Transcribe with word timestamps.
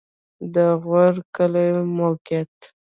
د 0.53 0.55
غور 0.83 1.13
کلی 1.35 1.67
موقعیت 1.97 2.55